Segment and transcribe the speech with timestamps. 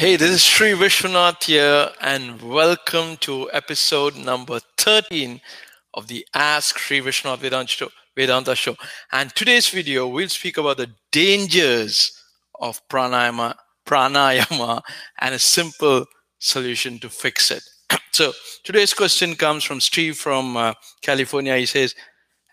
[0.00, 5.42] Hey, this is Sri Vishwanath here, and welcome to episode number 13
[5.92, 7.40] of the Ask Sri Vishwanath
[8.16, 8.76] Vedanta Show.
[9.12, 12.18] And today's video, we'll speak about the dangers
[12.58, 14.80] of pranayama, pranayama
[15.18, 16.06] and a simple
[16.38, 17.62] solution to fix it.
[18.10, 18.32] so
[18.64, 20.72] today's question comes from Steve from uh,
[21.02, 21.58] California.
[21.58, 21.94] He says,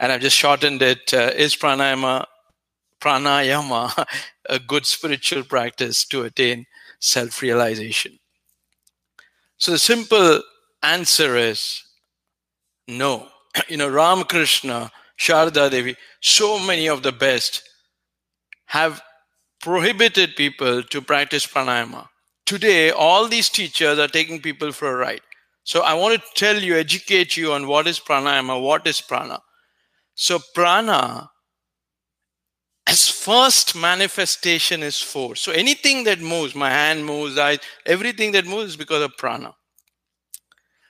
[0.01, 2.25] and I've just shortened it: uh, Is pranayama
[2.99, 4.05] pranayama
[4.49, 6.65] a good spiritual practice to attain
[6.99, 8.17] self realization?
[9.57, 10.41] So the simple
[10.83, 11.83] answer is
[12.87, 13.27] no.
[13.69, 17.63] You know, Ramakrishna, Sharda Devi, so many of the best
[18.67, 19.01] have
[19.61, 22.07] prohibited people to practice pranayama.
[22.45, 25.21] Today, all these teachers are taking people for a ride.
[25.63, 29.39] So I want to tell you, educate you on what is pranayama, what is prana.
[30.15, 31.29] So prana
[32.87, 35.41] as first manifestation is force.
[35.41, 39.53] So anything that moves, my hand moves, I, everything that moves is because of prana.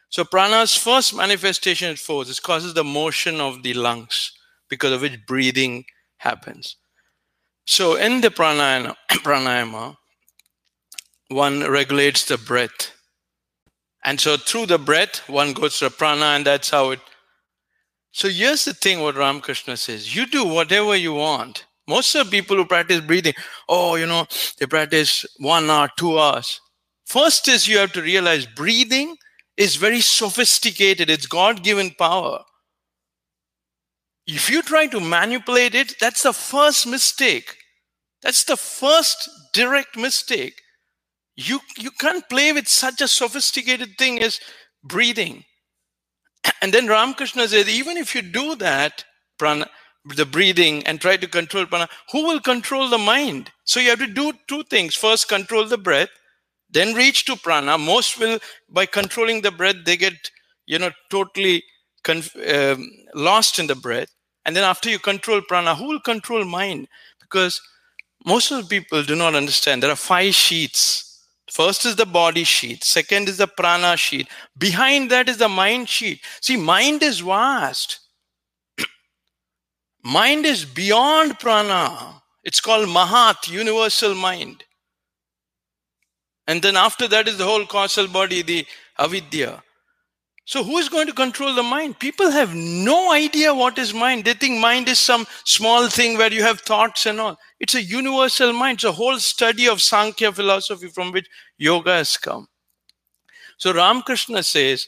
[0.09, 2.29] So prana's first manifestation is force.
[2.29, 4.31] It causes the motion of the lungs
[4.69, 5.85] because of which breathing
[6.17, 6.75] happens.
[7.65, 9.97] So in the pranayama, pranayama
[11.29, 12.93] one regulates the breath.
[14.05, 16.99] And so through the breath, one goes to prana, and that's how it.
[18.11, 22.31] So here's the thing what Ramakrishna says you do whatever you want most of the
[22.31, 23.33] people who practice breathing,
[23.69, 24.27] oh, you know,
[24.59, 26.59] they practice one hour, two hours.
[27.05, 29.15] First is you have to realize breathing
[29.55, 31.09] is very sophisticated.
[31.09, 32.43] It's God given power.
[34.27, 37.55] If you try to manipulate it, that's the first mistake.
[38.21, 40.61] That's the first direct mistake.
[41.37, 44.39] You, you can't play with such a sophisticated thing as
[44.83, 45.45] breathing.
[46.61, 49.05] And then Ramakrishna says, even if you do that,
[49.37, 49.69] prana,
[50.15, 53.51] the breathing and try to control prana, who will control the mind?
[53.63, 54.95] So you have to do two things.
[54.95, 56.09] First, control the breath,
[56.69, 57.77] then reach to prana.
[57.77, 60.31] Most will, by controlling the breath, they get,
[60.65, 61.63] you know, totally
[62.03, 64.09] conf- um, lost in the breath.
[64.45, 66.87] And then after you control prana, who will control mind?
[67.19, 67.61] Because
[68.25, 69.83] most of the people do not understand.
[69.83, 71.25] There are five sheets.
[71.51, 72.83] First is the body sheet.
[72.83, 74.27] Second is the prana sheet.
[74.57, 76.21] Behind that is the mind sheet.
[76.41, 77.99] See, mind is vast
[80.07, 82.21] Mind is beyond prana.
[82.45, 84.63] It's called Mahat, universal mind.
[86.47, 88.65] And then after that is the whole causal body, the
[88.97, 89.61] avidya.
[90.45, 91.99] So who is going to control the mind?
[91.99, 94.23] People have no idea what is mind.
[94.23, 97.37] They think mind is some small thing where you have thoughts and all.
[97.59, 98.77] It's a universal mind.
[98.77, 102.47] It's a whole study of Sankhya philosophy from which yoga has come.
[103.57, 104.87] So Ramakrishna says,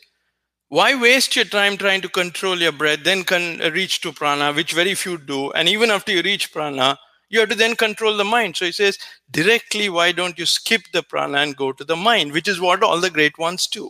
[0.69, 4.73] why waste your time trying to control your breath, then can reach to prana, which
[4.73, 5.51] very few do.
[5.51, 6.97] And even after you reach prana,
[7.29, 8.55] you have to then control the mind.
[8.55, 8.97] So he says,
[9.31, 12.83] directly, why don't you skip the prana and go to the mind, which is what
[12.83, 13.89] all the great ones do.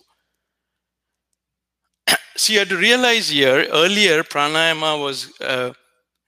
[2.37, 5.73] so you have to realize here, earlier pranayama was uh,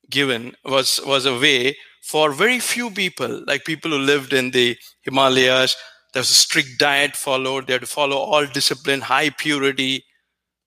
[0.09, 4.77] given, was, was a way for very few people, like people who lived in the
[5.03, 5.77] Himalayas.
[6.13, 7.67] There was a strict diet followed.
[7.67, 10.03] They had to follow all discipline, high purity,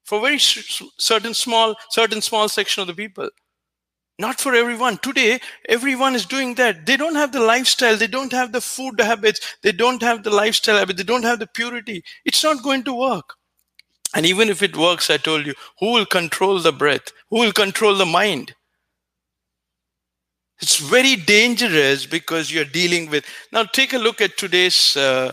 [0.05, 3.29] for very certain small certain small section of the people.
[4.19, 4.99] Not for everyone.
[4.99, 6.87] Today everyone is doing that.
[6.87, 7.97] They don't have the lifestyle.
[7.97, 9.41] They don't have the food habits.
[9.63, 12.05] They don't have the lifestyle habits they don't have the purity.
[12.25, 13.35] It's not going to work.
[14.15, 17.13] And even if it works i told you who will control the breath?
[17.31, 18.55] Who will control the mind?
[20.61, 25.33] It's very dangerous because you're dealing with now take a look at today's uh,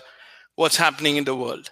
[0.56, 1.72] what's happening in the world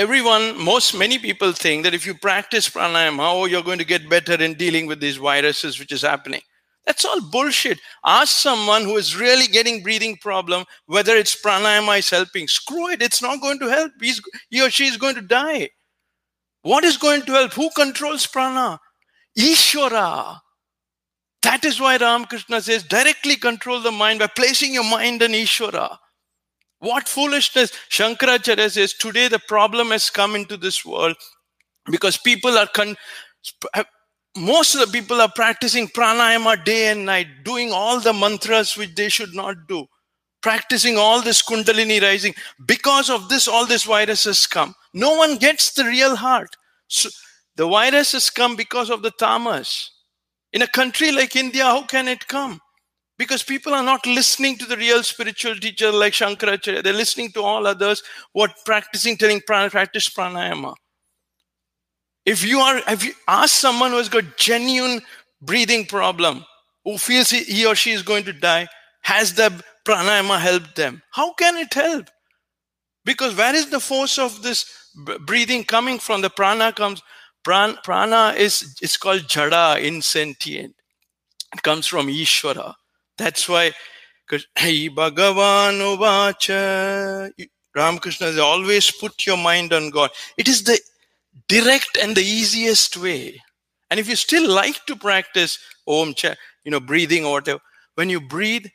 [0.00, 4.08] everyone, most many people think that if you practice pranayama, oh, you're going to get
[4.08, 6.40] better in dealing with these viruses which is happening.
[6.86, 7.78] That's all bullshit.
[8.02, 12.48] Ask someone who is really getting breathing problem whether it's pranayama is helping.
[12.48, 13.92] Screw it, it's not going to help.
[14.00, 15.68] He's, he or she is going to die.
[16.62, 17.52] What is going to help?
[17.52, 18.80] Who controls prana?
[19.38, 20.38] Ishvara.
[21.42, 25.98] That is why Ramakrishna says directly control the mind by placing your mind in Ishvara.
[26.80, 27.72] What foolishness!
[27.90, 31.16] Shankaracharya says today the problem has come into this world
[31.90, 32.96] because people are con-
[34.36, 38.94] most of the people are practicing pranayama day and night, doing all the mantras which
[38.94, 39.86] they should not do,
[40.40, 42.34] practicing all this kundalini rising.
[42.66, 44.74] Because of this, all this virus has come.
[44.94, 46.56] No one gets the real heart.
[46.88, 47.10] So
[47.56, 49.90] the virus has come because of the tamas.
[50.52, 52.60] In a country like India, how can it come?
[53.20, 56.82] Because people are not listening to the real spiritual teacher like Shankaracharya.
[56.82, 58.02] They're listening to all others
[58.32, 60.74] what practicing, telling practice pranayama.
[62.24, 65.02] If you are, if you ask someone who has got genuine
[65.42, 66.46] breathing problem,
[66.86, 68.66] who feels he or she is going to die,
[69.02, 69.52] has the
[69.84, 71.02] pranayama helped them?
[71.10, 72.08] How can it help?
[73.04, 74.64] Because where is the force of this
[75.26, 76.22] breathing coming from?
[76.22, 77.02] The prana comes.
[77.44, 80.74] Prana, prana is it's called jada, insentient.
[81.52, 82.76] It comes from Ishvara.
[83.20, 83.72] That's why,
[84.26, 87.30] because hey Bhagavan Uvacha,
[87.76, 90.10] Ramakrishna has always put your mind on God.
[90.38, 90.80] It is the
[91.46, 93.42] direct and the easiest way.
[93.90, 96.14] And if you still like to practice Om,
[96.64, 97.60] you know, breathing or whatever,
[97.96, 98.66] when you breathe,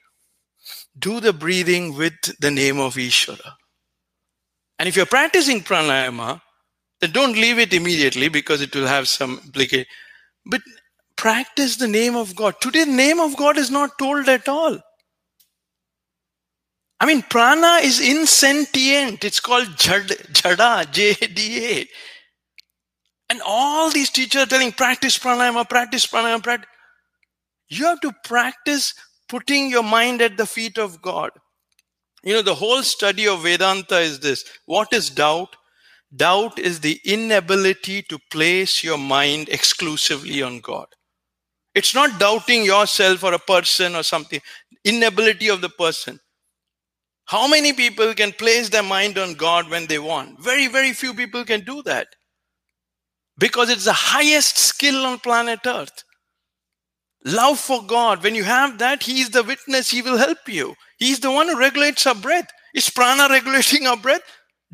[0.99, 3.53] do the breathing with the name of Ishvara.
[4.77, 6.39] And if you're practicing pranayama,
[7.01, 9.87] then don't leave it immediately because it will have some implication.
[10.45, 10.61] But
[11.17, 12.55] practice the name of God.
[12.61, 14.79] Today, the name of God is not told at all.
[16.99, 19.23] I mean, prana is insentient.
[19.23, 21.87] It's called jada, J-D-A.
[23.29, 26.69] And all these teachers are telling, practice pranayama, practice pranayama, practice.
[27.67, 28.93] You have to practice
[29.27, 31.31] putting your mind at the feet of God.
[32.23, 34.45] You know, the whole study of Vedanta is this.
[34.65, 35.55] What is doubt?
[36.15, 40.87] Doubt is the inability to place your mind exclusively on God.
[41.75, 44.41] It's not doubting yourself or a person or something,
[44.85, 46.19] inability of the person.
[47.25, 50.41] How many people can place their mind on God when they want?
[50.41, 52.07] Very, very few people can do that.
[53.37, 56.03] Because it's the highest skill on planet Earth.
[57.25, 58.23] Love for God.
[58.23, 60.75] When you have that, He is the witness, He will help you.
[60.97, 62.47] He's the one who regulates our breath.
[62.73, 64.21] Is prana regulating our breath?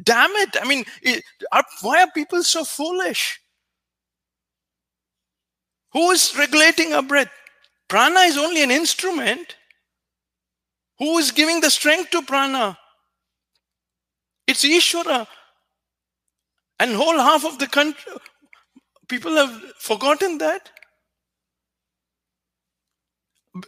[0.03, 0.57] Damn it.
[0.61, 3.39] I mean, it, are, why are people so foolish?
[5.93, 7.31] Who is regulating our breath?
[7.87, 9.55] Prana is only an instrument.
[10.99, 12.77] Who is giving the strength to prana?
[14.47, 15.27] It's Ishvara.
[16.79, 18.13] And whole half of the country,
[19.07, 20.69] people have forgotten that.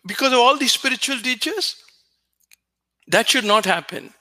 [0.05, 1.75] Because of all these spiritual teachers.
[3.07, 4.13] That should not happen.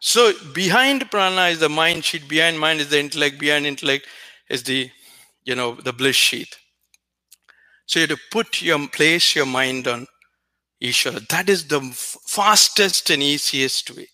[0.00, 4.06] So behind prana is the mind sheet, behind mind is the intellect, behind intellect
[4.48, 4.90] is the
[5.46, 6.54] you know, the bliss sheath.
[7.86, 10.06] So you have to put your place your mind on
[10.82, 11.26] Ishvara.
[11.28, 11.80] That is the
[12.26, 14.08] fastest and easiest way.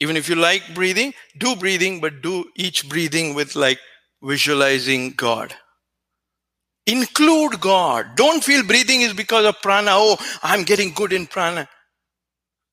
[0.00, 3.78] Even if you like breathing, do breathing, but do each breathing with like
[4.22, 5.54] visualizing God.
[6.86, 8.16] Include God.
[8.16, 9.90] Don't feel breathing is because of prana.
[9.92, 11.68] Oh, I'm getting good in prana.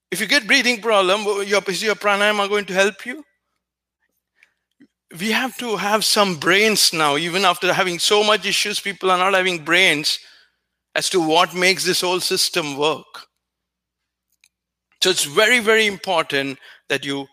[0.10, 3.24] If you get breathing problem, your, is your pranayama going to help you?
[5.20, 9.18] We have to have some brains now even after having so much issues people are
[9.18, 10.20] not having brains
[10.96, 13.28] as to what makes this whole system work.
[15.02, 16.60] So it's very very important
[16.90, 17.28] that you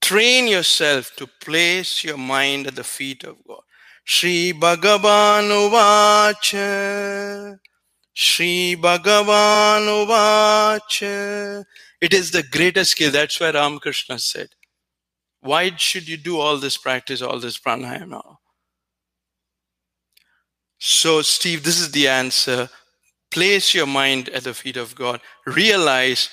[0.00, 3.62] train yourself to place your mind at the feet of god.
[4.04, 5.48] Shri Bhagavan
[8.12, 9.86] Shri Bhagavan
[12.00, 13.12] It is the greatest skill.
[13.12, 14.48] That's why Ramakrishna said
[15.40, 18.36] why should you do all this practice, all this pranayama?
[20.78, 22.68] So, Steve, this is the answer.
[23.30, 25.20] Place your mind at the feet of God.
[25.46, 26.30] Realize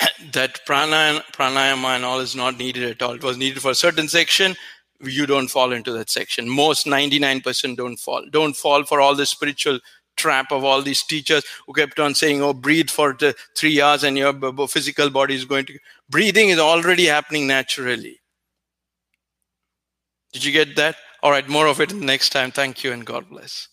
[0.32, 3.14] that pranayama, pranayama and all is not needed at all.
[3.14, 4.56] It was needed for a certain section.
[5.00, 6.48] You don't fall into that section.
[6.48, 8.24] Most 99% don't fall.
[8.30, 9.80] Don't fall for all the spiritual
[10.16, 13.16] trap of all these teachers who kept on saying, oh, breathe for
[13.56, 14.32] three hours and your
[14.68, 15.78] physical body is going to.
[16.08, 18.21] Breathing is already happening naturally.
[20.32, 20.96] Did you get that?
[21.22, 22.50] All right, more of it next time.
[22.50, 23.68] Thank you and God bless.